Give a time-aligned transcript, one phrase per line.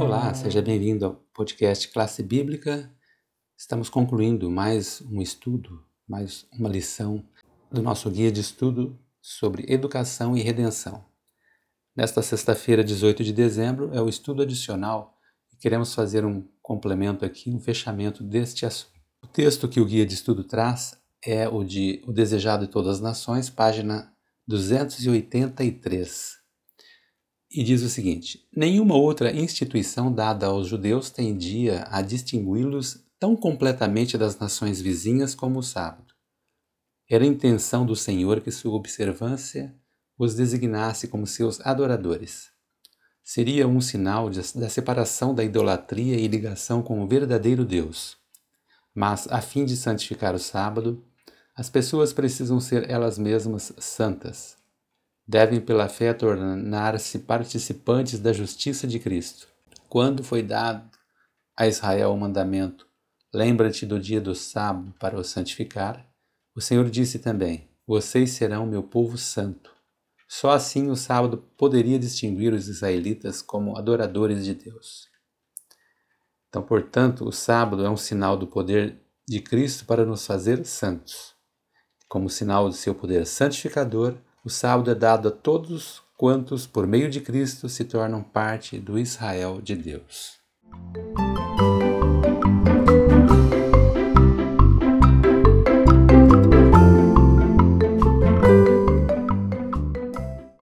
[0.00, 2.90] Olá, seja bem-vindo ao podcast Classe Bíblica.
[3.54, 7.22] Estamos concluindo mais um estudo, mais uma lição
[7.70, 11.04] do nosso guia de estudo sobre educação e redenção.
[11.94, 15.18] Nesta sexta-feira, 18 de dezembro, é o estudo adicional
[15.52, 18.98] e queremos fazer um complemento aqui, um fechamento deste assunto.
[19.22, 22.96] O texto que o guia de estudo traz é o de O Desejado de Todas
[22.96, 24.10] as Nações, página
[24.48, 26.39] 283
[27.50, 34.16] e diz o seguinte: Nenhuma outra instituição dada aos judeus tendia a distingui-los tão completamente
[34.16, 36.14] das nações vizinhas como o sábado.
[37.08, 39.74] Era intenção do Senhor que sua observância
[40.16, 42.50] os designasse como seus adoradores.
[43.22, 48.16] Seria um sinal de, da separação da idolatria e ligação com o verdadeiro Deus.
[48.94, 51.04] Mas, a fim de santificar o sábado,
[51.56, 54.59] as pessoas precisam ser elas mesmas santas
[55.30, 59.46] devem pela fé tornar-se participantes da justiça de Cristo.
[59.88, 60.90] Quando foi dado
[61.56, 62.84] a Israel o mandamento:
[63.32, 66.04] Lembra-te do dia do sábado para o santificar,
[66.52, 69.70] o Senhor disse também: Vocês serão meu povo santo.
[70.26, 75.08] Só assim o sábado poderia distinguir os israelitas como adoradores de Deus.
[76.48, 81.36] Então, portanto, o sábado é um sinal do poder de Cristo para nos fazer santos.
[82.08, 87.10] Como sinal do seu poder santificador, o sábado é dado a todos quantos, por meio
[87.10, 90.38] de Cristo, se tornam parte do Israel de Deus.